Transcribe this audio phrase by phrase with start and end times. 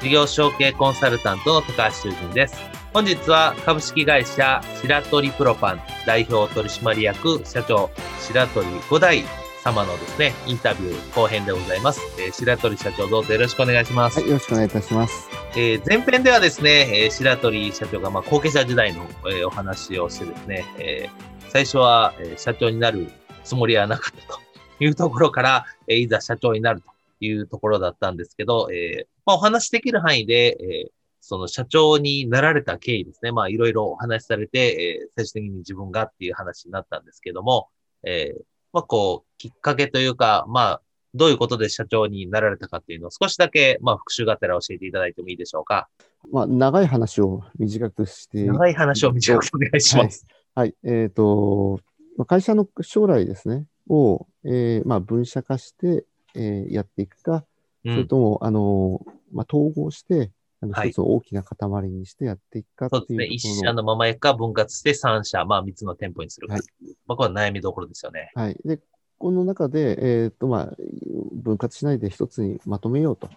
[0.00, 2.54] 事業承継コンサルタントの高橋修人です。
[2.92, 7.90] 本日は株式会社白鳥プロパン代表取締役社長
[8.20, 9.24] 白鳥五代
[9.64, 12.00] 様のですね、インタビュー後編でございます。
[12.20, 14.20] えー、白鳥社長どうぞよろしくお願いします。
[14.20, 15.28] はい、よろしくお願いいたします。
[15.56, 23.10] えー、前編ではですね、えー、白鳥社長がまあ後継者時代の、えー、お話をしてですね、えー、最初は、えー、社長になる
[23.42, 24.40] つもりはなかったと
[24.78, 33.32] いうところから、えー、いざ社長になるというところだったんですけど、えー、まあ、お話しできる範囲で、えー、その社長になられた経緯ですね。
[33.32, 37.68] まあ、いろいろお話しされて、えー、最終的に自分がっていう話になったんですけども、
[38.04, 40.82] えー、まあ、こう、きっかけというか、まあ、
[41.14, 45.88] どういうことで社長になられたかっていうのを少しだけ、まあ、復習がてら教えていただいてもいいでしょうか。
[46.30, 48.44] まあ、長い話を短くして。
[48.44, 50.26] 長い話を短くお願いします。
[50.54, 50.68] はい。
[50.68, 51.80] はい、えっ、ー、と、
[52.26, 56.04] 会社の将来ですね、を、えー、まあ、分社化して、
[56.38, 57.44] えー、やっていくか、
[57.84, 63.56] それとも、あの、まあ、統合して、あの、一つ大きな塊にしてやっていくかっていう、はい、そうですね。
[63.56, 66.54] 一社のままいくか、分割して三社、まあ三つの店舗にするか。
[66.54, 66.62] はい、
[67.06, 68.30] まあ、これは悩みどころですよね。
[68.34, 68.56] はい。
[68.64, 68.80] で、
[69.18, 70.76] この中で、えっ、ー、と、まあ、
[71.32, 73.28] 分割しないで一つにまとめようと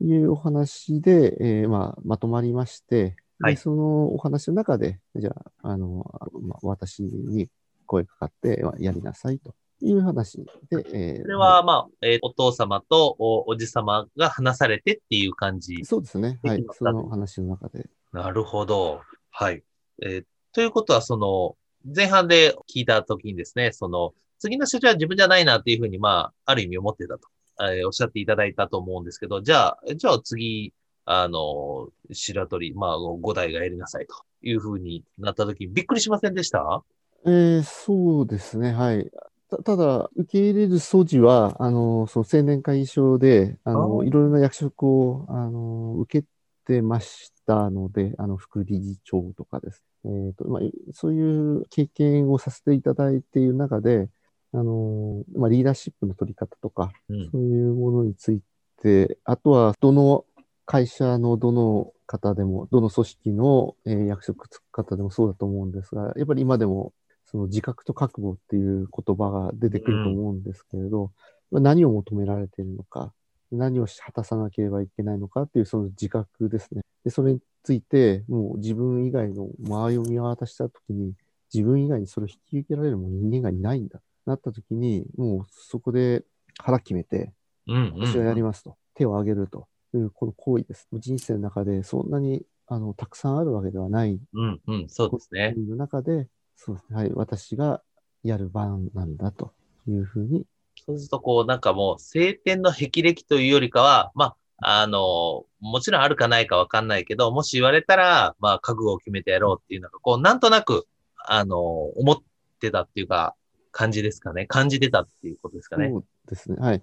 [0.00, 5.30] いうお話で、うん、えー、まあ、まとまりまして、はい、そのお話の中で、じゃ
[5.62, 6.04] あ、あの、
[6.40, 7.48] まあ、私に
[7.86, 10.38] 声かかって、まあ、やりなさいという話
[10.70, 16.38] で、えー、それは、まあ、えー、お父様とおおじ様が話されてっていう感じそうですね。
[16.42, 16.64] はい。
[16.72, 17.88] その話の中で。
[18.12, 19.00] なるほど。
[19.30, 19.62] はい。
[20.02, 21.56] えー、ということは、その、
[21.94, 27.28] 前半で聞いたときにですね、その、次の社長は自分じゃないなっていうふうに、まあ、ある意味思ってたと、
[27.60, 30.72] えー、おっしゃっていただいたと思うんですけど、じゃあ、じゃあ次、
[31.04, 36.82] あの、白鳥、まあ、5代がやりなさいというふうになったとき、びっくりしませんでした？
[37.26, 38.72] えー、そうですね。
[38.72, 39.10] はい。
[39.50, 46.26] たただ、受け入れる素地は、あの、その青年会議所で、あの、いろいろな役職を、あの、受け
[46.64, 49.84] てましたので、あの、副理事長とかです。
[50.04, 50.62] えっ、ー、と、まあ、
[50.92, 54.08] そういう経験をさせていただいている中で、
[54.52, 58.40] あの、まあ、リーダーシップの取り方とか、うん、そういうものについ
[58.82, 60.24] て、あとは、どの
[60.66, 66.92] 会社のどの方でも、どの組織の、えー、役職つく方でもそうだと思うんですが、やっぱり今でも
[67.34, 71.10] その自覚と覚悟っていう言葉が出てくると思うんですけれど、
[71.50, 73.12] うん、何を求められているのか、
[73.50, 76.82] 何を果たさなければいけないのかっていうその自覚ですね。
[77.04, 81.14] で、それについて、もう自分以外の周りを見渡したときに、
[81.52, 84.00] 自分以外にそれを引き受けられるも人間がいないんだ。
[84.26, 86.22] なったときに、もうそこで
[86.58, 87.32] 腹決めて、
[87.66, 88.76] 私はやりますと。
[88.94, 90.86] 手を挙げるという、この行為です。
[90.92, 94.20] 人生の中でそんなにあのたくさんあるわけではない。
[94.34, 95.54] うんうん、そうですね。
[95.56, 96.96] の中で、そうですね。
[96.96, 97.12] はい。
[97.14, 97.82] 私が
[98.22, 99.52] やる番なんだと
[99.86, 100.46] いうふうに。
[100.86, 112.16] そうすると、こう、なんかもう、晴天の霹靂というよりかは、まあ、あの、もちろんあるかないかわかんないけど、もし言われたら、まあ、覚悟を決めてやろうっていうのが、こう、なんとなく、あの、思っ
[112.60, 113.34] てたっていうか、
[113.72, 114.46] 感じですかね。
[114.46, 115.90] 感じてたっていうことですかね。
[115.90, 116.56] そうですね。
[116.60, 116.82] はい。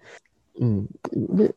[0.59, 0.87] うん。
[1.13, 1.55] で、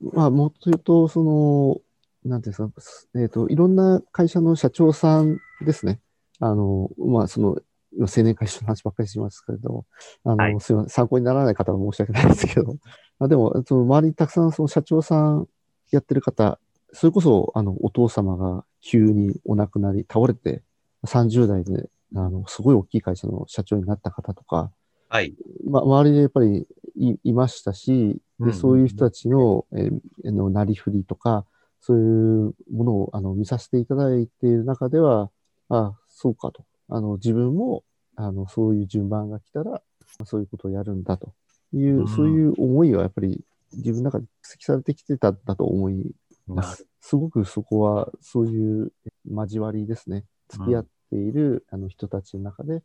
[0.00, 1.80] まあ、もっと言うと、その、
[2.24, 6.00] なんていうんですか、えっ、ー、と、いろんな会社の社長さんですね。
[6.40, 7.58] あの、まあ、その、
[7.98, 9.86] 青年会社の話ばっかりしますけれど、
[10.24, 12.76] あの、はい、すいません、参考にならない方は申し訳ないですけど、
[13.18, 15.48] あでも、その周りにたくさんその社長さん
[15.90, 16.58] やってる方、
[16.92, 20.62] それこそ、あの、お父様が急にお亡くなり、倒れて、
[21.04, 24.70] 30代で、あの、すごい大きい会社の社長になった方とか、
[25.08, 25.34] はい。
[25.64, 26.66] ま、周りでやっぱり
[26.96, 31.44] いいましたし、で、そういう人たちの、えー、の、なりふりとか、
[31.80, 32.02] そうい
[32.48, 35.30] うものを、あの、見させていただいている中では、
[35.68, 36.64] あ、そうかと。
[36.88, 37.84] あの、自分も、
[38.16, 39.82] あの、そういう順番が来たら、
[40.24, 41.32] そういうことをやるんだと
[41.72, 46.14] いう、うん、そういう思いはやっぱり自分の中で蓄積されてきてたんだと思い
[46.46, 46.86] ます。
[47.00, 48.92] すごくそこは、そういう
[49.30, 50.24] 交わりですね。
[50.48, 52.82] 付き合っっているあの人たちの中で、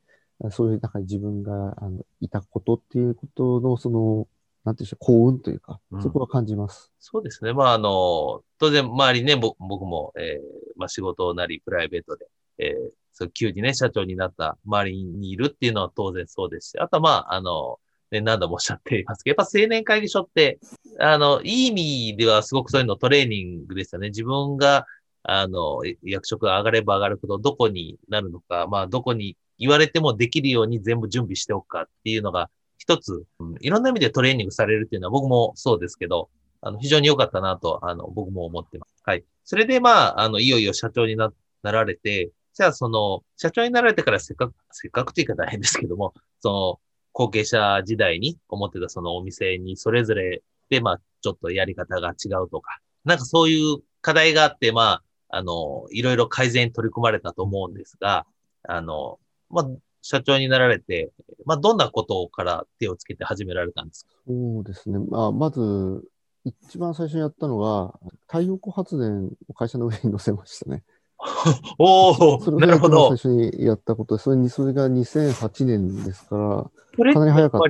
[0.52, 4.28] そういう中に自分があのいたことっていうことの、その、
[4.64, 6.92] なんていうんでしょう、幸運というか、そこは感じます。
[7.00, 7.54] そうですね。
[7.54, 12.28] まあ、あの、当然、周りね、僕も、えー、まあ、仕事なり、プライベートで、
[12.60, 17.80] えー、そう急にね、社長になった周りにいるっていうのは当然そうですし、あとはまあ、あの、
[18.12, 20.60] ね、何度もおっしゃっていますけど、やっぱ青年会議所って、
[21.00, 21.72] あの、いい意
[22.12, 24.10] 味ではすごくそういうのトレーニングですよね。
[24.10, 24.86] 自分が、
[25.24, 36.30] あの、役職が上がれば上がるほど、どこになるのか、まあ、どこに言われてもできるように全部準備しておくかっていうのが、一つ、うん、いろんな意味でトレーニングされるっていうのは僕もそうですけど、
[36.62, 38.96] あの、非常に良かったなと、あの、僕も思ってます。
[39.06, 39.24] はい。
[39.44, 41.32] それで、まあ、あの、いよいよ社長にな、
[41.64, 42.32] なられて、
[42.62, 46.80] じゃあ、その、社長になられてからせっかく、せっかくというか大変ですけども、その、
[47.12, 58.28] 後継者時代に思ってたそのお店にそれぞれで、まあ、ちょっとやり方が違うとか、なんかそういう課題があって、まあ、あの、いろいろ改善に取り組まれたと思うんですが、
[58.68, 59.18] あの、
[59.50, 59.68] まあ、
[60.04, 61.10] 社長になられて、
[61.46, 64.12] まあ、どんなことから手をつけて始められたんですか？
[64.28, 65.00] そうですね。
[65.00, 66.04] まあ、まず、
[66.46, 70.84] 一番最初にやったのは、太陽光発電を会社の上に乗せましたね。
[71.78, 73.16] おお、なるほど。
[73.16, 77.62] 最初にやったことで、それに、それが2008年ですから、かなり早かっ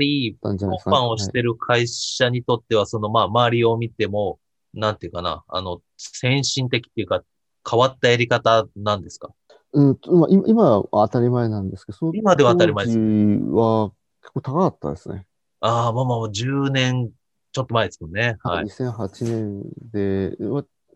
[0.42, 0.98] たんじゃないですか、ね。
[0.98, 4.39] パンをしてる会社にとっては、その、まあ、周りを見ても、
[4.74, 7.24] なんていうかな、あの、先進的っていうか、
[7.69, 9.30] 変わったやり方なんですか？
[9.74, 12.97] うん、今今は当たり前なんですけど、今では当たり前です。
[12.97, 15.25] は結構高かったですね。
[15.62, 17.12] ああ、まあまあ、10年
[17.51, 18.38] ちょっと前ですもんね。
[18.44, 18.65] はい。
[18.65, 20.38] 2008年で、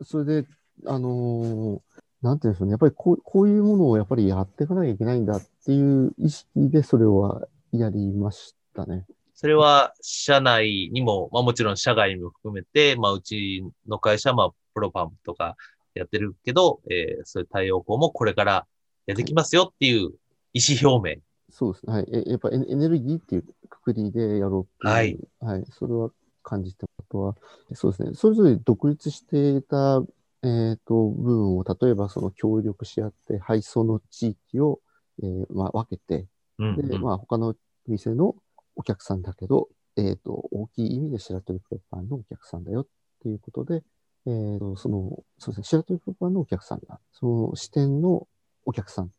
[0.03, 0.47] それで、
[0.85, 1.79] あのー、
[2.25, 2.71] なんていうんでしょうね。
[2.71, 9.05] やっぱりこうこういうものをやっぱりやっていかなきゃいけないんだっていう意識でそれはやりましたね。
[9.35, 15.55] それは社内にも、まあもちろん社外も含めて、まあうちの会社はまあプロパンとか
[15.93, 18.65] やってるけど、えー、そういう太陽光もこれから
[19.05, 20.11] やってきますよっていう
[20.53, 21.21] 意思表明。
[21.51, 21.93] そうですね。
[21.93, 22.07] はい。
[22.11, 24.93] えやっぱエネルギーっていうくくりでやろうっていう。
[24.93, 25.19] はい。
[25.41, 25.65] はい。
[25.69, 26.09] それは
[26.41, 27.35] 感じたことは、
[27.75, 28.11] そうですね。
[28.15, 30.01] それぞれ独立していた
[30.45, 34.79] えっ、ー、と、部分を、例えばその協力し合って、配送の地域を、
[35.23, 36.27] えー、まあ、分けて、
[36.59, 37.55] うんうん、で、まあ、他の
[37.87, 38.35] 店の
[38.75, 42.87] お客さんだけど、えっ、ー、と、大きい意味で白鳥プロパンのお客さんだよっ
[43.23, 43.83] ていうことで、
[44.27, 46.99] えー、と、その、そうですね、白鳥プロパンのお客さんだ。
[47.11, 48.27] その視点の
[48.65, 49.09] お客さんっ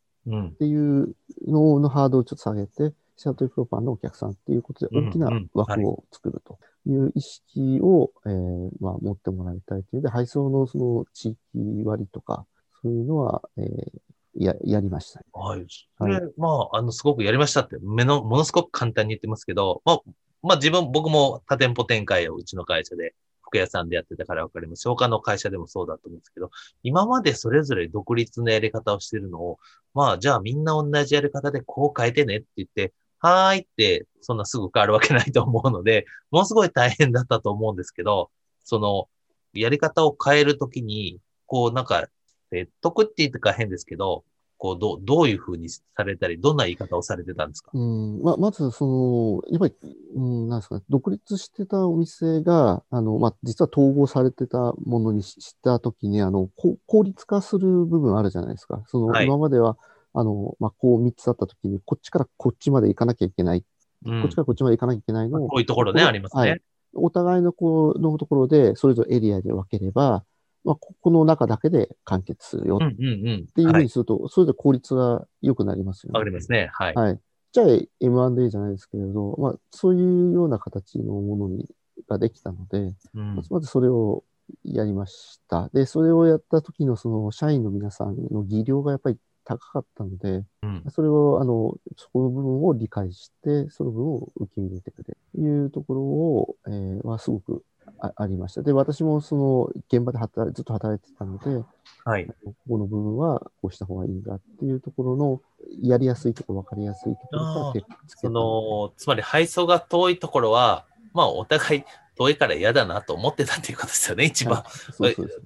[0.58, 1.14] ていう
[1.46, 6.58] ののハードをちょっと下げて、白鳥プロパンのお客さんっていうことで大きな枠を作ると。
[6.75, 12.46] いう意識を、えー、まあ、持ってもらいたいというので、配送のその地域割とか、
[12.82, 15.26] そういうのは、えー、や、やりました、ね。
[15.32, 15.66] はい。
[15.98, 20.00] それ、はい、まあ、あの、すごくやりましたって、目の、ものすごく簡単に言ってますけど、まあ、
[20.42, 24.88] まあ自分、僕も多店舗展開をうちの会社で、服屋さんでやってたからわかります。
[24.88, 26.50] 他の会社でもそうだと思うんですけど、
[26.82, 29.58] 今までそれぞれ独立のやり方をしてるのを、
[29.94, 32.92] まあ、じゃあみんな同じやり方でこう変えてねって言って、
[33.26, 38.31] はーいって、そんなすぐ変わるわけないと思うので、 ものすごい大変だったと思うんですけど、
[38.64, 39.08] その、
[39.55, 42.06] やり方を変えるときに、こう、なんか、
[42.50, 44.25] 説得って言ってか変ですけど、
[44.58, 47.70] こう、どどういうふうにされたり、どんな言い方をされてたんですか？
[47.75, 49.75] うん、ま、まず、その、やっぱり、
[50.14, 56.49] うん、なんですかね、独立してたお店が、あの、まあ、実は統合されてたものにしたときに、あの、
[56.87, 58.83] 効率化する部分あるじゃないですか。
[58.87, 59.76] その、はい、今までは、
[60.16, 63.64] あの、まあ、こう3つあったときに、こっちからこっちまで行かなきゃいけない。
[64.04, 65.49] うん、こっちからこっちまで行かなきゃいけないのを。
[65.49, 66.40] こういうところね、ありますね。
[66.40, 66.62] はい。
[66.94, 70.25] お互いのこう、のところで、それぞれエリアで分ければ、
[70.64, 72.78] まあ、ここの中だけで完結するよ。
[72.82, 76.18] っていうふうにすると、それで効率が良くなりますよね。
[76.18, 76.70] わかりますね。
[76.73, 76.94] はい。
[76.94, 77.20] はい。
[77.52, 77.66] じゃあ
[78.00, 81.68] M&A じゃないですけれど、まあ、そういうような形のものに
[82.08, 84.25] ができたので、うん、まずそれを
[84.64, 85.70] やりました。
[85.73, 97.62] で、それをやった時のその社員の皆さんの技量がやっぱり高かったので、うん、それを、あの、そこの部分を理解して、その部分を受け入れてくれというところを、えー、はすごく
[98.00, 98.62] あありました。
[98.62, 101.64] で、私もその現場で働ずっと働いてたので、
[102.04, 105.40] はい、ここの部分はこうした方がいいんだっていうところの、
[105.80, 111.84] やりやすいところ、わかりやすいところから手つけその、つまり配送が遠いところは、まあ、お互い
[112.16, 114.64] 遠いから嫌だなと思ってたっていうことですよね、一番。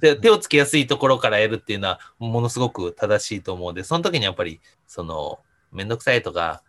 [0.00, 5.41] で手をつけやすいところからやるっていうのは、ものすごく正しいと思うんで、その時にやっぱり、その、
[5.73, 6.62] めんどくさいとか、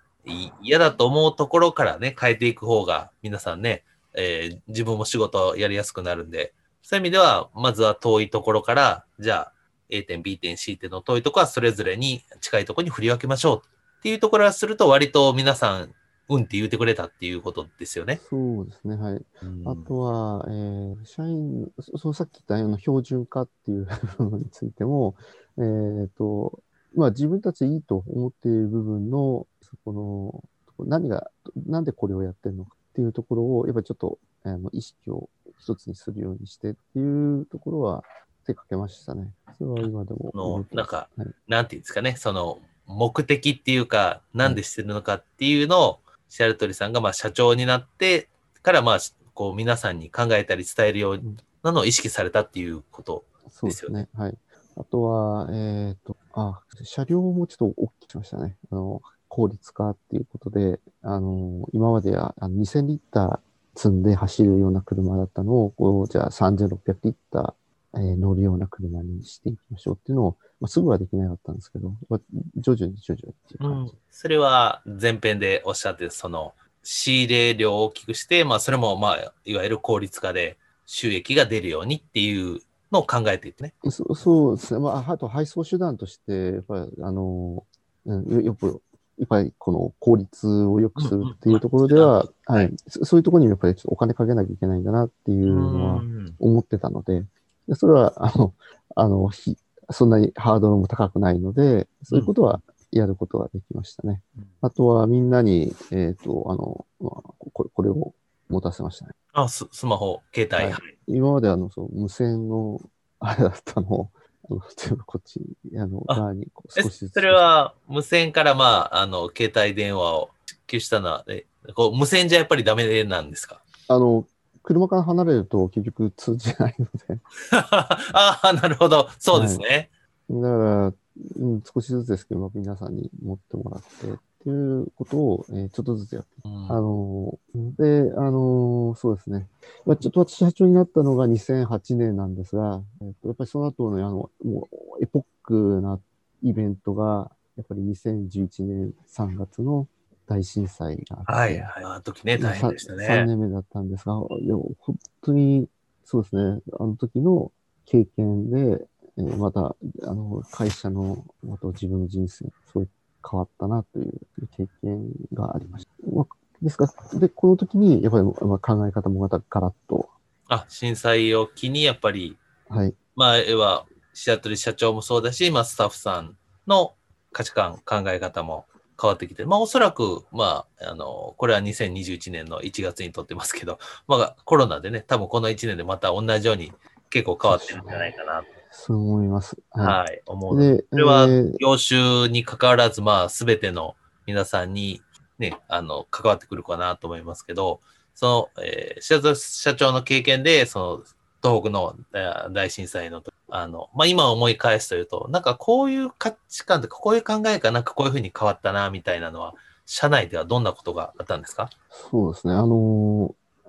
[0.61, 9.53] 嫌だと思うところからね、変えていく方が、皆さんね、えー、自分も仕事やりやすくなるんで、そういう意味では、まずは遠いところから、じゃあ、
[9.89, 13.61] A 点、B 点、C 点の遠いところはそれぞれに近いところに振り分けましょう
[13.99, 15.93] っていうところはすると、割と皆さん
[16.35, 18.19] うんって言ってくれたっていうことですよね。
[18.29, 19.25] そうですね、はい。
[19.65, 25.15] あとは、えー、社員、そのさっき言ったような標準化っていう部分についても、
[25.57, 26.59] えっ、ー、と、
[26.95, 30.43] まあ自分たちでいいと思っている部分の、そこ
[30.79, 31.29] の、何が、
[31.67, 38.03] なんでこれをやってるのかっていうところを、やっぱりちょっと、あの、意識を一つにするようにしてっていうところは
[38.45, 39.31] 手かけましたね。
[39.57, 40.65] それは今でもの。
[40.71, 45.99] なんかはい、なんていうんですかね、その目的っていうか、なんでしてるのかっていうのを、
[46.31, 48.29] シャルトリさんがまあ社長になって
[48.61, 48.99] から、まあ、
[49.33, 51.21] こう皆さんに考えたり伝えるよう
[51.61, 53.25] なのを意識されたっていうこと。
[53.49, 54.07] そうですよね。
[54.15, 54.37] はい。
[54.77, 58.55] あとは、えっ、と、あ、車両もちょっと大きくしましたね。
[58.71, 67.53] あの、効率化っていうことで、あの、今まではあの2000リッター積んで走るような車だったのを、こう、じゃあ3600リッター、
[67.95, 72.19] えー乗るような車にしていきましょうっていうのを、まあ、すぐはできなかったんですけど、まあ
[72.57, 73.93] 徐々に徐々にっていう感じ。
[74.09, 82.59] それは前編でおっしゃってる、その仕入れ量を大きくして、まあそれもまあいわゆる効率化で収益が出るようにっていう
[82.91, 83.73] のを考えていってね。
[83.89, 84.79] そそうですね。
[84.79, 87.65] まあ、あと配送手段として、やっぱり、あの、
[88.05, 88.81] うんよよく、
[89.17, 97.27] やっぱりこの効率を良くするっていうところでは、うんはい、そそういうところにやっぱりちょっとお金かけなきゃいけないんだなっていうのはうん思ってたので、で
[97.75, 98.53] それは、あの、
[98.95, 99.57] あの、ひ
[99.91, 104.21] そんなにハードルも高くないので、そういうことはやることができましたね。
[104.61, 108.13] あとはみんなに、えっ、と、あの、まあこれこれを
[108.49, 109.11] 持たせましたね。
[109.33, 110.71] あス、スマホ、携帯。
[110.71, 112.79] はい今まであの、そう無線の、
[113.19, 114.09] あれだったのを、
[114.49, 115.41] あの全部こっち
[115.71, 117.13] に、あの、あ側にこうえ少しずつ。
[117.13, 123.61] それは無線から、まあ、あの、携帯電話を支給したのは、えこう無線じゃやっぱりダメなんですか？
[123.87, 124.25] あの、
[124.63, 127.19] 車から離れると結局通じないので、
[127.51, 129.07] ああ、なるほど。
[129.19, 129.89] そうですね。
[130.29, 130.93] だから、
[131.39, 137.39] うん、少しずつですけど、皆さんに持ってもらってっていうことを、えーちょっとずつやって、うんあの、
[137.77, 139.47] で、あの、そうですね。
[139.85, 144.67] まあ、ちょっと私社長になったのが2008年なんですが、えっとやっぱりその後の、あの、も
[144.99, 145.99] うエポックな
[146.41, 149.87] イベントが、やっぱり2011年3月の
[150.31, 151.83] 大震災があって、はい、はい。
[151.83, 153.25] あの時ね、大変でした3ね。
[153.25, 155.67] 年目だったんですが、でも本当に、
[156.05, 157.51] そうですね、あの時の
[157.85, 158.85] 経験で、
[159.17, 162.89] えーまた、あの、会社の、また自分の人生、そういう
[163.29, 164.13] 変わったなという
[164.55, 165.91] 経験がありました。
[166.09, 166.27] まあ、
[166.61, 166.85] ですか？
[167.13, 170.09] ら、で、この時に、やっぱり、まあ、考え方もまたガラッと、
[170.47, 172.37] あ、震災を機に、やっぱり、
[172.69, 176.93] はい、まあ、要は、シアトル社長もそうだし、まあ、スタッフさんの
[177.33, 178.65] 価値観、考え方も
[179.01, 186.71] 変わってきて、まあ、おそらく、まあ、あの、これは2021年の1月に撮ってますけど、 まあ、コロナでね、多分この1年でまた同じように
[187.09, 189.57] 結構変わってるんじゃないかな、そう思います。
[189.71, 191.57] ははい、思うそれはえー。
[191.57, 193.95] 業種に関わらず、まあ、すべての
[194.27, 195.01] 皆さんに
[195.39, 197.81] ね、あの、関わってくるかなと思いますけど、
[198.13, 201.03] その、えー、社長の経験で、その、
[201.43, 209.53] 東北のえー大震災の時、あの、まあ、今思い返すというと、なんかこういう価値観とか、こういう考えがなんかこういうふうに変わったな、みたいなのは、
[209.85, 211.69] 社内ではどんなことがあったんですか？
[211.89, 212.53] そうですね。
[212.53, 212.67] あのー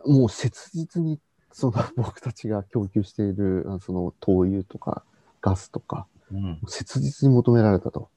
[0.05, 1.21] もう切実に、
[1.53, 5.05] その 僕たちが供給している、その灯油とか
[5.41, 6.61] ガスとか、うん。
[6.67, 8.09] 切実に求められたと。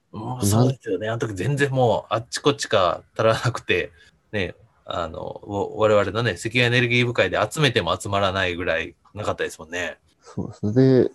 [0.41, 1.09] そうですよね。
[1.09, 3.91] あの時全然もうあっちこっちか足らなくて、
[4.31, 9.97] ね、あの、わ我々のね、石油エネルギー部会で集めても集まらないぐらいなかったですもんね。
[10.21, 10.73] そうですね。
[10.73, 11.09] で、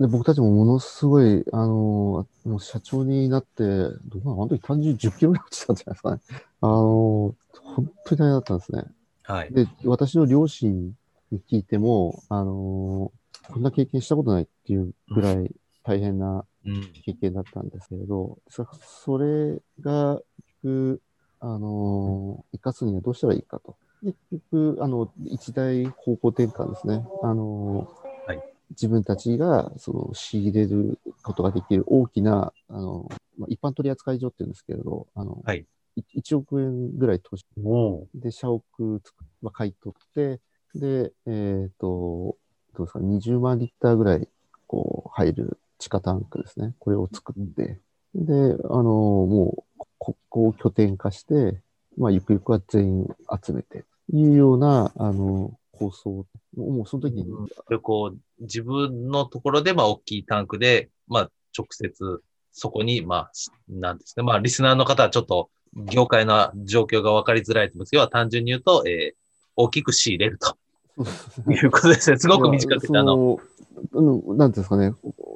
[0.00, 4.32] で僕たちもものすごい、あのーもう社長になって、どうなの？
[4.34, 6.20] あの時単純に10キロぐらい落ちたんじゃないですかね。
[6.60, 8.84] あのー本当に大変だったんですね。
[9.22, 9.52] はい。
[9.52, 10.94] で、私の両親
[11.30, 15.50] に聞いても、あのーこんな経験したことないっていうぐらい
[15.82, 16.92] 大変なうん。
[17.04, 18.66] 経験だったんですけれど、そ
[19.04, 20.20] それが、
[21.40, 23.76] あのー、生かすにはどうしたらいいかと。
[24.02, 27.04] で結局、あの、一大方向転換ですね。
[27.22, 28.42] あのーはい。
[28.70, 35.66] 自分たちが、その、仕入れることができる大きな、あの、まあ、一般取扱所っていうんですけれど、あの、はい。
[35.96, 37.44] い1億円ぐらい投資。
[37.62, 38.62] おで、社屋
[39.02, 40.40] つく、まあ、買い取って、
[40.74, 42.36] で、えっ、と、
[42.76, 44.28] どうですか、20万リッターぐらい、
[44.66, 46.74] こう、入る地下タンクですね。
[46.78, 47.80] これを作って、
[48.14, 51.60] で、あの、もう、ここを拠点化して、
[51.96, 53.08] まあ、ゆくゆくは全員
[53.44, 56.26] 集めて、いうような、あの、構想。
[56.56, 57.26] もうその時に、
[57.68, 64.24] で、こう、自分のところで、まあ、大きいタンクで、まあ、直接、そこに、まあ、しなんですね。
[64.24, 69.20] まあ、リスナーの方はちょっと、業界の状況が分かりづらいと思うんですけど、単純に言うと、えー
[69.56, 70.56] 大きく仕入れると
[71.50, 72.18] いうことですね。
[72.18, 73.38] すごく短くて、あの、
[74.34, 74.92] なんですかね、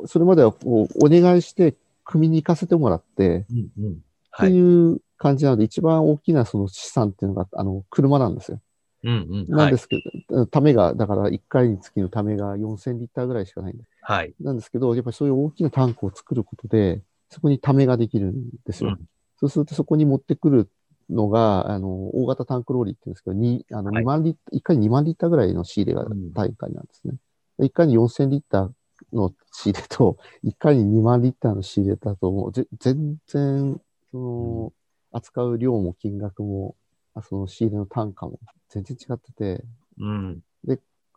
[0.06, 3.92] それまではこうお願いして、組に行かせてもらって、うんうん。
[3.92, 4.52] ってはい。
[4.52, 8.60] いう感じなので、一番大きなその資産っていうのが、あの、車なんですよ。
[9.04, 9.36] うんうん。
[9.38, 9.76] はいなんで。
[9.76, 9.96] すけ
[10.28, 13.90] ど、ためが、だから1回につきのためが4000リッターぐらいしかないんです。
[14.02, 14.34] はい。
[14.40, 18.90] なんですけど、やっぱりそういう大きなタンクを作ることで、そこにためができるんですよ。
[18.90, 20.70] うんそうするとそこに持ってくる
[21.10, 27.14] のが、あの、大型タンクローリーって言うんですけど、にあのはい2万リッター、1回に2万リッターぐらいの仕入れがうん大会なんですね。
[27.58, 28.70] 1回に4000リッター
[29.12, 33.80] の仕入れと、1回に2万リッターの仕入れだと、もうぜ全然、
[34.12, 34.72] その、
[35.14, 36.74] 扱う量も金額も、
[37.14, 39.64] あその仕入れの単価も全然違ってて、
[39.98, 40.42] うん。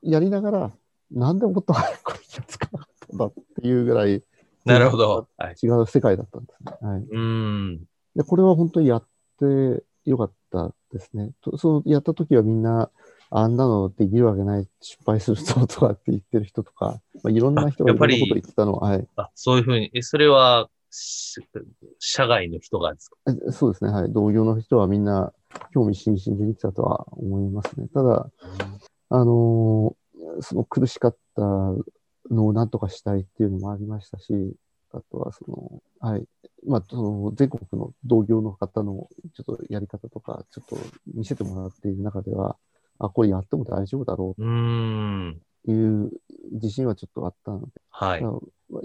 [0.04, 0.72] やりながら、
[1.12, 4.24] なんでもっと早くこれ気がつかなかったんだっていうぐらい、
[4.66, 5.28] なるほど。
[5.38, 5.56] はい。
[5.62, 6.88] 違う世界だったんですね。
[6.88, 7.02] はい。
[7.02, 7.86] うん。
[8.16, 9.08] で、これは本当にやっ
[9.40, 11.32] てよかったですね。
[11.42, 12.92] とそのやった時はみんな、
[13.30, 19.08] あんなのできるわけない、失敗するぞとかって言ってる人とか、まあ、いろんな人がいろんなこと言ってたのは、はい。
[19.16, 20.77] あ、そういうふうに、え、それは、し
[22.00, 23.18] 社外の人がですか？
[23.48, 23.92] えそうですね。
[23.92, 24.14] はい。
[24.14, 25.34] 同業の人はみんな
[25.74, 27.88] 興味津々で言ってたとは思いますね。
[27.94, 28.30] ただ、
[29.10, 29.96] あのー
[30.42, 34.56] その苦しかったのを何とかしたいっていうのもありましたし、
[34.92, 36.28] あとはその、はい。
[36.68, 40.78] まあ、その全国の同業の方のちょっとやり方とか、ちょっと
[41.16, 42.58] 見せてもらっている中では、
[43.00, 44.44] あ、これやっても大丈夫だろう。
[44.44, 44.46] う
[45.32, 46.12] っていう
[46.52, 48.22] 自信はちょっとあったので、はい。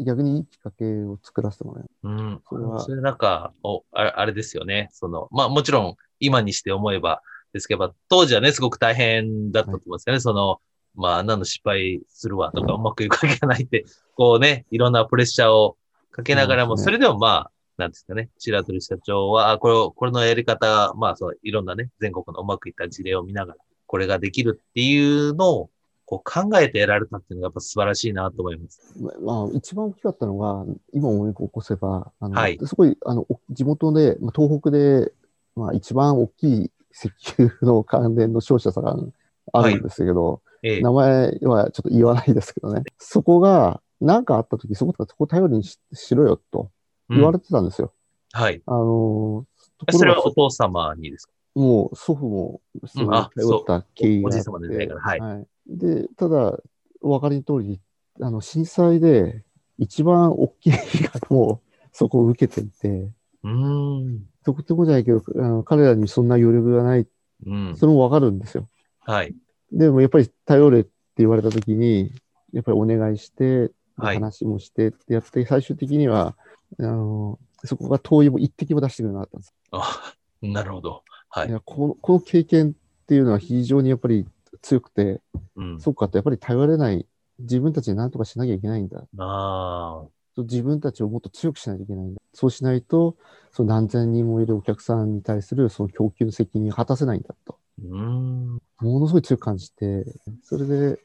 [0.05, 2.43] 逆にいいきっかけを作らせてもらえうん。
[2.49, 4.89] それはそれなんか、お、あれあれですよね。
[4.93, 7.23] その、まあもちろん今にして思えば
[7.53, 10.21] ですけど、当時はね、すごく大変だったと思うんですよね。
[10.21, 10.61] その、
[10.95, 13.85] まあ、あんなの失敗するわとか、うまくいくわけがないって、
[14.15, 15.77] こうね、いろんなプレッシャーを
[16.11, 25.71] かけながらも、それでもまあ、なんですかね、白鳥社長は、あこれを、これのやり方、まあ、そう、いろんなね、全国のうまくいった事例を見ながら、これができるっていうのを、
[26.13, 28.95] こう考えてやられたっていうのがやっぱ素晴らしいなと思います。
[29.01, 29.13] ま
[29.45, 35.11] まあ、一番大きかったのが、今思い起こせば、あの、はいすごい、あの、お地元で、まあ、東北で、
[35.57, 39.13] まあ、一番大きい石油の関連の商社さん
[39.55, 42.83] あるんですけど、ええ名前はちょっと言わないですけどね。
[42.99, 46.71] そこが、何かあった時、そこ、そこ頼りにししろよと
[47.09, 47.95] 言われてたんですよ。
[48.33, 48.61] はい。
[48.67, 49.47] あの、
[49.91, 51.33] それはお父様にですか？
[51.55, 55.47] もう祖父もその頼った経緯おじいがあって、様の時代からはいはい。
[55.67, 56.59] で、ただ、
[57.01, 57.81] お分かりの通り、
[58.21, 59.45] あの、震災で
[59.79, 61.61] 一番大きい被害も
[61.93, 64.27] そこを受けていて、うーん。
[64.45, 67.07] そこってことじゃないけど、あの彼らにそんな余力がない、
[67.47, 67.77] うん。
[67.77, 68.69] それも分かるんですよ。
[69.01, 69.35] はい。
[69.73, 72.13] でもやっぱり頼れって言われたときに、
[72.53, 76.35] やっぱりお願いして、はい話もしてってやって、最終的には、
[76.79, 79.55] あの、そこが遠いも一滴も出してくれなかったんです。
[79.71, 81.05] あなるほど。
[81.29, 81.53] はいい。
[81.53, 84.27] やこのこの経験っていうのは非常にやっぱり
[84.63, 85.21] 強くて、
[85.57, 85.81] うん。
[85.81, 87.07] そうかってやっぱり頼れない、
[87.39, 89.05] 自分たちで何とかしなきゃいけないんだ。
[89.19, 90.05] あ
[90.37, 92.23] 自分たちをもっと強くしないといけないんだ。
[92.33, 93.17] そうしないと、
[93.51, 97.59] その何千人もいるお客さんに対するその供給の責任を果たせないんだと。
[97.83, 98.63] ーうーん。
[98.81, 100.05] ものすごい強く感じて、
[100.43, 100.99] それで、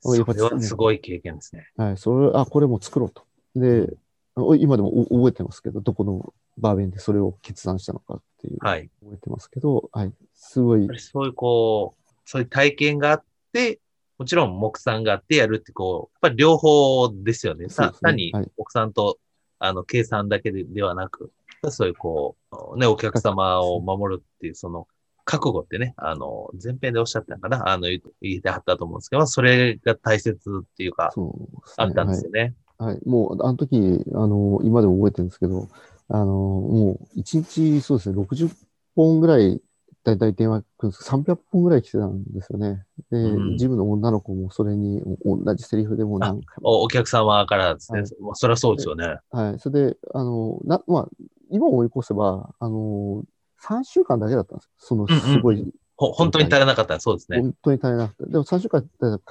[0.00, 1.68] それはすごい経験ですね。
[1.76, 3.24] はい、それ、あ、これも作ろうと。
[3.54, 3.88] で、
[4.34, 8.90] お今でもお覚えてますけど、どこのバーベンでそれを決断したのかっていう、はい。
[9.00, 13.80] 覚えてますけど、はい、すごいそういうこう、そういう体験があって、
[14.18, 17.64] もちろん目算があってやるってこう、やっぱり両方ですよね。
[17.64, 19.18] ねさ単にはい目算と、
[19.58, 21.32] あの、計算だけでではなく、
[21.70, 22.36] そういうこ
[22.74, 24.86] う、ね、お客様を守るっていう、その、
[25.24, 32.54] 覚悟ってね、あの、前編でおっしゃったのかな、あの、言言ってはったと思うんですけど、それが大切っていうか、そうねあったんですよね。
[32.76, 33.08] はい、はい。
[33.08, 35.68] もう、あの時、あの、今でも覚えてるんですけど、
[36.08, 38.50] あの、もう、1日、そうですね、60
[38.94, 39.62] 本ぐらい、
[40.08, 42.84] だいたい電話来るんですけど、300本ぐらい来てたんですよね。
[43.10, 48.00] で、うんジムの女の子もそれに、同じセリフでもう何回もおお客様からですね。
[48.00, 49.18] はいまあそりゃそうですよね。
[49.30, 49.58] はい。
[49.58, 51.08] それで、あの、な、まあ、
[51.50, 53.24] 今思い起こせば、あの、
[53.62, 55.66] 3週間だけだったんですその、うんうんすごい、
[55.96, 57.40] ほ本当に足らなかったらそうですね。
[57.40, 58.30] 本当に足りなくて。
[58.30, 58.88] でも3週間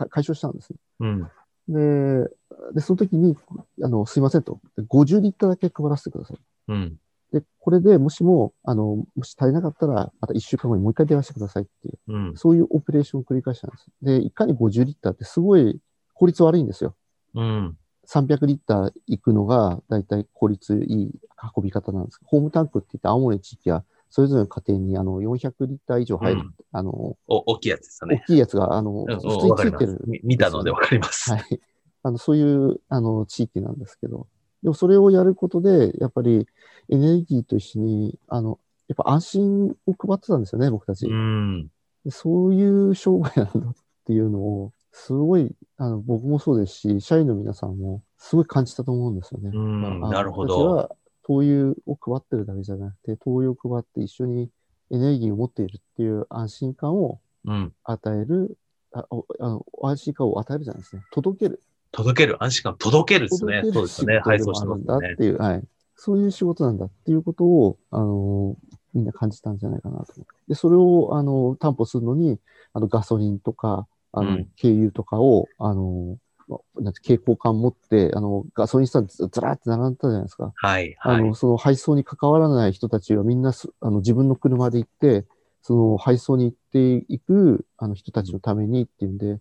[0.09, 0.79] 解消したんですね。
[0.99, 1.31] うん。
[1.69, 2.29] で、
[2.73, 3.37] で、その時に、
[3.83, 4.59] あの、すいませんと。
[4.77, 6.37] 50リッターだけ配らせてください。
[6.69, 6.97] うん。
[7.33, 12.37] で、これでもしも、あの、もし足りなかったら、また1週間後にもう一回電話してくださいっていう、うん。
[12.37, 13.87] そういうオペレーションを繰り返したんです。
[14.01, 15.79] で、いかに50リッターってすごい
[16.13, 16.95] 効率悪いんですよ。
[17.35, 17.77] うん。
[18.07, 21.11] 300リッター行くのが、だいたい効率いい
[21.55, 22.19] 運び方なんです。
[22.23, 26.91] ホームタンクって言って青森の地域は、それぞれの家庭にあの400リッター以上入る、うんあの、
[27.27, 28.23] お、大きいやつですよ大ね。
[28.25, 30.01] きいやつが、あの、うん普通についてる。。
[30.07, 31.31] み見たのでわかります。
[31.31, 31.59] はい。
[32.03, 34.27] あの、そういう、あの、地域なんですけど、
[34.63, 36.47] でもそれをやることで、やっぱり
[36.89, 41.07] エネルギーと一緒に、あの、やっぱ安心を配ってたんですよね、僕たち。
[41.07, 41.67] うん。
[42.05, 49.51] でそういう商売なんだっていうのを、すごい、あの、僕もそうですし、社員の皆さんも、すごい感じたと思うんですよね。
[49.53, 50.89] うんなるほど
[51.23, 54.49] 灯油を配ってるだけじゃなくて、灯油を配って一緒に
[54.89, 57.73] エネルギーを持っているっていう安心感をうん。
[57.83, 58.57] 与える、
[58.93, 61.03] あおあの安心感を与えるじゃないですね。
[61.11, 61.61] 届ける。
[61.97, 63.63] 届ける、安心感届けるですね。
[63.73, 64.19] そうですね。
[64.23, 65.07] 配送してますよね。
[65.07, 65.63] だっていう、はい。
[65.95, 68.55] そういう仕事なんだっていうことを、あの、
[68.93, 70.13] みんな感じたんじゃないかなと。
[70.47, 72.39] で、それを、あの、担保するのに、
[72.73, 80.53] あの、ガソリンとか、あの、うん軽油とかを、あの、まなんて蛍光管持って、あの、ガソリンスタンドずずらーって並んでたじゃないですか。
[80.55, 80.95] はい。
[80.99, 81.33] はいあの、。
[81.33, 85.25] その配送に関わらない人たちはみんなす、あの、自分の車で行って、
[85.63, 89.39] その配送に行っていく、あの人たちのためにっていうんで、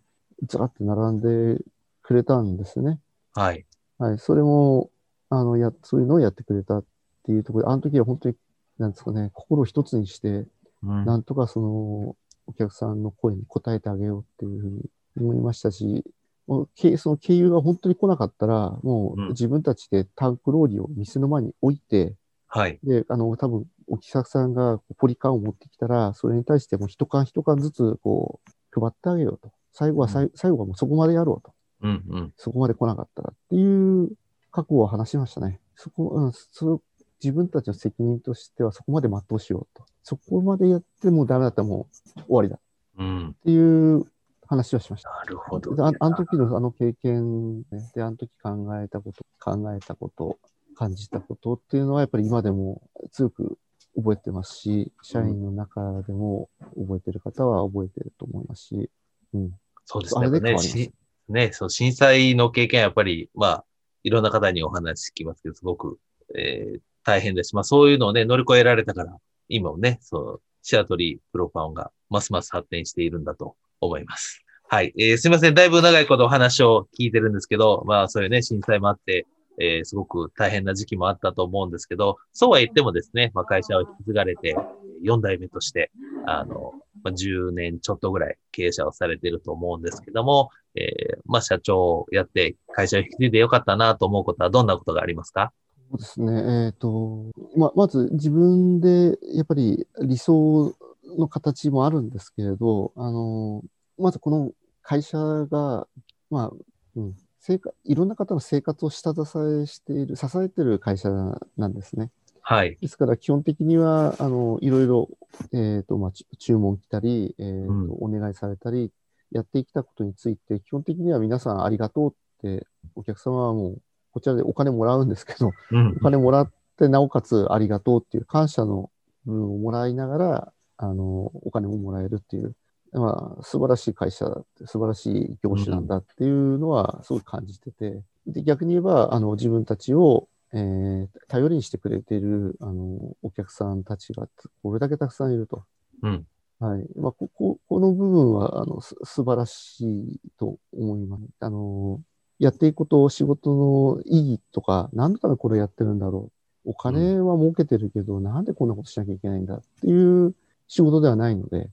[0.49, 1.62] ずらって並んで
[2.07, 3.01] くれたんですね。
[3.35, 3.66] はい。
[3.99, 4.19] はい。
[4.19, 4.90] それも、
[5.29, 6.85] あの、や、そういうのをやってくれたっ
[7.25, 8.37] ていうところで、あの時は本当に、
[8.79, 12.16] なんですかね、心を一つにして、うんなんとかその、
[12.47, 14.83] お客さんの声に応えてあげようっていうふうに
[15.16, 16.05] 思いましたし、
[16.47, 22.14] もうけその経由が本当に来なかったら、もうんう自分たちでタンクローリーを店の前に置いて、
[22.47, 22.79] はい。
[22.85, 28.40] で、あの、多分、お客さんがポリ缶を持ってきたら、それに対してもう一缶一缶ずつ、こ
[28.77, 29.51] う、配ってあげようと。
[29.73, 31.56] 最後はさい、最後はもうそこまでやろうと。
[31.83, 32.33] うんうん。
[32.37, 34.11] そこまで来なかったらっていう
[34.51, 35.61] 覚悟を話しましたね。
[35.75, 36.81] そこ、うん、そ
[37.23, 39.85] 自分たちの責任としてはそこまで全うしようと。
[40.03, 42.61] そこまでやってもダメだったらもう終わりだっ
[42.99, 43.37] うん。
[43.45, 44.05] ていう
[44.47, 45.11] 話をしました。
[45.11, 45.75] なるほど。
[45.75, 47.62] でああの時のあの経験
[47.95, 48.51] で、あの時考
[48.83, 50.39] えたこと、考えたこと、
[50.77, 53.59] 感じたことっていうのはやっぱり今でも強く
[53.97, 58.91] 覚えてますし、社員の中でも覚えてる方は覚えてると思いますし、
[59.35, 59.51] うん。
[59.85, 60.45] そうですあれで変ね。
[60.45, 60.93] わりますし
[61.29, 63.65] ね、そう、震災の経験はやっぱり、まあ、
[64.05, 65.99] いろんな方にお話聞きますけど、すごく、
[66.37, 67.55] えー大変です。
[67.55, 69.17] まあ、そういうのをね、乗り越えられたから、
[69.49, 74.45] 今もね、そう、シアトリープロファンがますます発展しているんだと思います。
[74.69, 74.93] はい。
[74.99, 75.55] えーすいません。
[75.55, 79.25] だいぶ長いことお話を聞いてるんですけど、まあ、そういうね、震災もあって、
[79.59, 84.57] えーすごく大変な時期もあったと思うんですけど、そうは言ってもですね、まあ、会社を引き継がれて、
[85.05, 85.90] 4代目として、
[86.27, 95.53] あの、まあ、10年ちょっとぐらい経営者をされていると思うんですけども、えーまあ、社長をやって会社を引き継いでよかったなと思うことはどんなことがありますか？
[95.90, 96.66] そうですね。
[96.66, 100.75] えっ、と、ま、まず自分でやっぱり理想
[101.16, 103.62] の形もあるんですけれど、あの、
[103.99, 104.51] まずこの
[104.83, 105.87] 会社が、
[106.29, 106.53] まあ、
[106.97, 107.14] うん、
[107.47, 111.09] 生活、いろんな方の生活を下支えしている、支えている会社
[111.57, 112.11] なんですね。
[112.41, 112.77] はい。
[112.81, 115.09] ですから基本的には、あの、いろいろ、
[115.53, 118.91] えっ、と、まあ、ち注文来たり、えっ、と、うんお願いされたり、
[119.31, 123.83] やってきたことについて、基本的には皆さんありがとうって、お客様はもう、
[124.13, 126.01] こちらでお金もらうんですけど、うんお。
[126.01, 128.91] 金もらって、なおかつありがとうっていう感謝の
[129.25, 132.55] 部分をもらいながら、あの、お金ももらえるっていう、
[132.99, 144.29] まあ、素晴らしい会社だって、素晴らしい業種なんだっていうのはすごい感じてて、で、逆に言えば、あの、自分たちを、えー頼りにしてくれている、あの、お客さんたちが、
[144.63, 145.65] これだけたくさんいると。
[146.03, 146.27] うん。
[146.59, 146.87] はい。
[146.97, 151.23] まあ、ここ、この部分は、あの、す素晴らしいと思います。
[151.41, 152.01] あの、
[152.39, 156.31] やっていくこと、仕事の意義とか、何のためこれやってるんだろ
[156.65, 156.71] う。
[156.71, 160.35] お金は儲けてるけど、なんでこんなことしなきゃいけないんだっていう
[160.67, 161.71] 仕事ではないので、うん。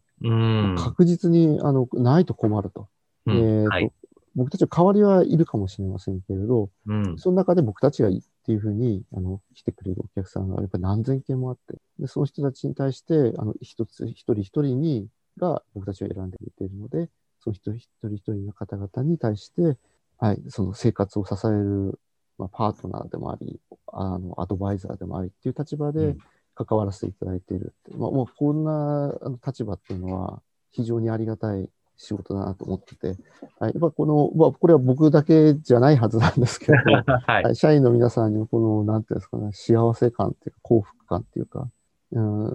[0.78, 2.88] 確実に、あの、ないと困ると。
[3.26, 3.92] うんえーとはい。
[4.36, 7.18] 僕たちの代わりはいるかもしれませんけれど、うん。
[7.20, 15.08] その中で僕たちがいいっていうふうに、あの、来てくれるお客さんがやっぱり何千件もあって、で、その人たちに対して、あの、一つ、一人一人に、
[15.38, 17.10] が僕たちを選んでくれているので、
[17.40, 19.78] その一人一人一人の方々に対して、
[20.18, 22.00] はい、その生活を支える、
[22.38, 23.60] まあ、パートナーでもあり、
[23.92, 26.18] あの、アドバイザーでもありっていう立場でうん
[26.56, 27.98] 関わらせていただいているって。
[27.98, 33.16] まあ、もうこんなあの立場っていうのは非常にありがたい仕事だなと思ってて、
[33.60, 36.74] はい、やっぱこの、まあ、これは僕だけじゃないはずなんですけど、
[37.26, 37.44] はい。
[37.44, 41.70] はい社員の皆さんにもこの、なんていうんですかね、幸せ感っていうか、幸福感っていうか、
[42.12, 42.48] うん、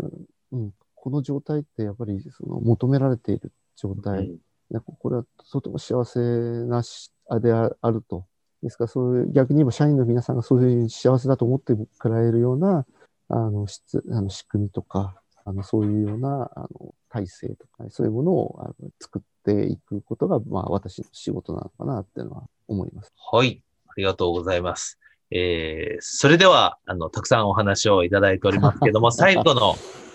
[0.53, 4.39] うん、この状態ってやっぱりその求められている状態、
[4.71, 6.21] なんかこれはとても幸せ
[6.67, 8.25] なしあでああると。
[8.63, 12.87] ですから、そういう、逆に言えば社員の皆さんがそういう幸せだと思ってもらえるような、
[13.29, 23.13] あの、質あの仕組みとか、あの、そういうような、あの、体制とか、そういうものをあの作っていくことが、まあ、私の仕事なのかなっていうのは思います。
[23.33, 23.63] はい。
[23.89, 24.99] ありがとうございます。
[25.31, 29.75] えー、それでは、あの、たくさんお話をいただいておりますけども、 最後の、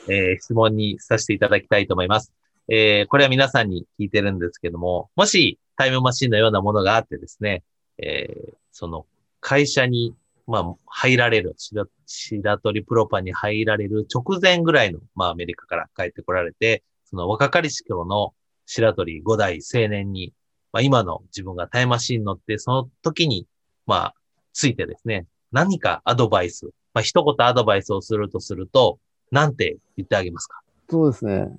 [0.09, 2.33] えー質問にさせていただきたいと思います。
[2.67, 7.63] えー、これは皆さんに聞いてるんですけども、もしタイムマシンのようなものがあってですね、
[7.97, 9.05] えー、その
[9.39, 10.13] 会社に、
[10.45, 18.33] まあ、入られる、白白鳥プロパンに入られる直前ぐらいの、まあ、アメリカから帰ってこられて、その若かりし頃の
[18.65, 20.33] 白鳥5代青年に、
[20.71, 23.47] まあ、今の自分がタイムマシンに乗って、その時に、
[23.85, 24.13] まあ、
[24.53, 28.99] ついてですね、何かアドバイス、まあ、一言アドバイスをするとすると、
[29.31, 30.61] なんて言ってあげますか？
[30.89, 31.49] そうですね。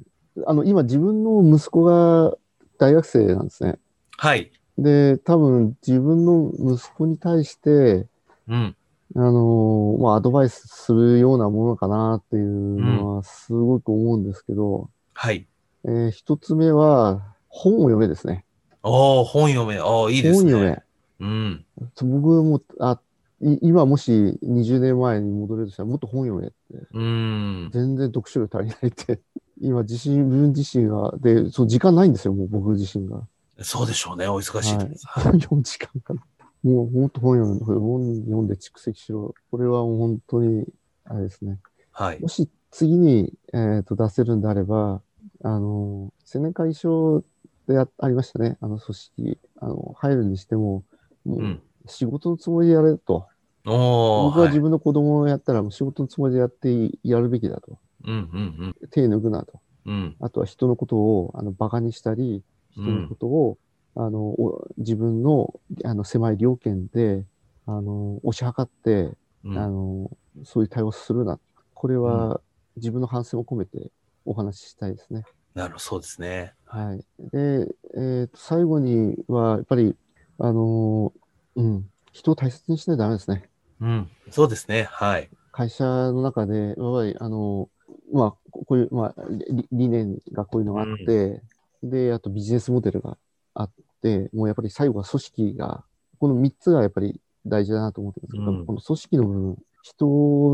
[0.46, 2.36] あの、今自分の息子が
[2.78, 3.78] 大学生なんですね。
[4.16, 4.52] はい。
[4.78, 8.06] で、多分自分の息子に対して、
[8.48, 8.76] うん。
[9.16, 15.46] あのーまあ、アドバイスするようなものかなっていうのはすごく思うんですけど、はい。
[15.85, 18.44] えー一つ目は、本を読めですね。
[18.83, 19.80] おー、本読め。
[19.80, 20.52] おー、いいですね。
[20.52, 20.83] 本読め。
[21.20, 21.64] うん。
[22.02, 23.00] 僕も、あ、
[23.40, 26.87] い今もし20年前に戻れるとしたらもっと本読めって。
[26.92, 27.70] うん。
[27.72, 29.20] 全然読書量足りないって。
[29.61, 33.22] 今自身、自分自身が、で、そう、時間ないんですよ、もう僕自身が。
[33.61, 34.26] そうでしょうね。
[34.26, 35.07] お忙しいです。
[35.07, 36.22] はい、時間かな。
[36.64, 39.35] もう、もっと本読んで、本読んで蓄積しろ。
[39.50, 40.66] これは本当に、
[41.05, 41.61] あれですね。
[41.92, 42.20] はい。
[42.20, 45.03] もし次に、えっ、と、出せるんであれば、
[45.42, 47.22] あの、青年会賞
[47.68, 48.57] であありましたね。
[48.61, 50.85] あの、組織、あの、入るにしても、
[51.24, 51.40] もう。
[51.40, 53.27] うん仕事のつもりでやれと。
[53.66, 54.48] おー、僕ははい。
[54.48, 57.79] 自分の子供をやったら、もう仕事のつもりでやってやるべきだと。
[58.05, 59.61] うん、うん、手抜くなと。
[59.87, 59.94] うん。
[59.94, 60.16] うん。
[60.20, 63.59] あとは人のことを、あの、馬鹿にしたり、人のことを、
[63.96, 65.54] あの、お自分の、
[65.85, 67.24] あの、狭い料金で、
[67.66, 70.11] あの、押し量って、うんあの、
[70.44, 71.38] そういう対応するな。
[71.74, 72.40] これは、
[72.76, 73.90] 自分の反省も込めて
[74.24, 75.22] お話ししたいですね。
[75.54, 76.54] なるほど、そうですね。
[76.66, 77.04] はい。
[77.30, 79.94] で、えーと、最後には、やっぱり、
[80.38, 81.12] あの、
[81.54, 83.48] うん、人を大切にしないとダメですね。
[83.80, 84.11] うん。
[84.30, 84.85] そうですね。
[84.90, 85.30] はい。
[85.52, 87.68] 会社の中で、やっぱり、あの、
[88.12, 89.14] まあ、ここういう、まあ、
[89.50, 91.42] 理理念がこういうのがあって、
[91.83, 93.16] で、あとビジネスモデルが
[93.54, 93.83] あって、
[94.32, 95.84] もうやっぱり最後は組織が、
[96.18, 100.06] この3つがやっぱり大事だなと思ってるんですけど、うんこの組織の部分、人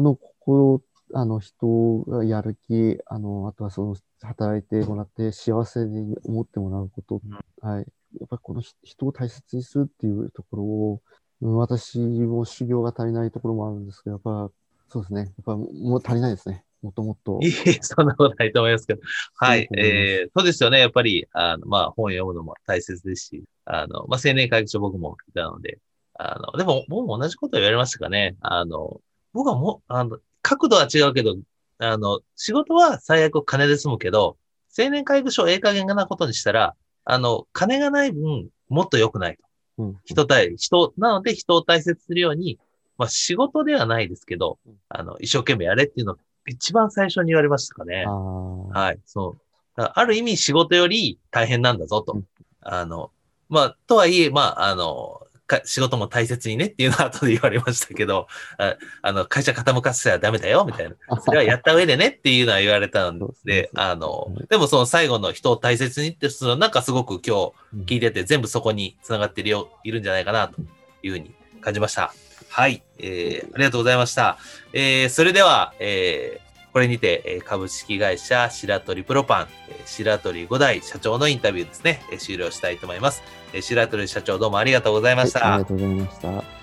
[0.03, 0.83] の心、
[1.15, 7.21] あの、人がやる気、あの、あとはその、働いてもらって幸せに思ってもらうこと、
[7.61, 7.87] はい。
[8.21, 11.03] やっぱりこの人人を大切にするっていうところを、
[11.43, 14.51] うん私も修行が足りないところもあるんですけど、やっぱ、
[14.89, 15.21] そうですね。
[15.23, 16.65] やっぱもう足りないですね。
[16.83, 17.39] もっともっと。
[17.43, 19.01] いい、そんなことないと思いますけど。
[19.37, 19.69] はい。
[19.77, 20.81] えー、そうですよね。
[20.81, 25.79] やっぱり、あの、まあ、本読むのも大切ですし、あの、まあ、青年会議所僕もいたので、
[26.15, 28.37] あの、でも、僕も同じこと言われましたかね。
[28.41, 29.01] あの、
[29.33, 31.37] 僕はもう、あの、角度は違うけど、
[31.79, 34.37] あの、仕事は最悪金で済むけど、
[34.79, 39.85] 青年会議所をええ加減なことにしたら、あの、金がない分、もっと良くないと。
[39.85, 39.97] うん。
[40.05, 42.59] 人対、人、なので人を大切にするように、
[42.99, 46.17] まあ仕事ではないですけどうん、あの、一生懸命やれっていうのを
[46.47, 48.05] 一番最初に言われましたかね。
[48.07, 49.41] はい、そう。
[49.77, 52.13] ある意味仕事より大変なんだぞと。
[52.13, 52.25] うん
[52.63, 53.11] あの、
[53.49, 61.21] まあ、とはいえ、まあ、あの、か仕事も大切にねっていうのは後で言われましたけど、ああの、会社傾かせたらダメだよ、みたいな。
[61.21, 70.61] それはやった上でねっていうのは言われたんそう そうで、あのはい、でもその最後の人を大切にって、そのなんかすごく今うん日聞いてて全部そこに繋がってるよ、いるんじゃないかなと
[71.03, 72.15] いうふうに感じました。
[72.51, 74.37] はい、えー、ありがとうございました。
[74.73, 83.23] えー、それでは、えー、これにて、えー株式会社白鳥プロパン、えー白鳥五代社長のインタビューですね、えー終了したいと思います。
[83.53, 85.41] えー白鳥社長どうもありがとうございました。
[85.41, 86.60] はいありがとうございました。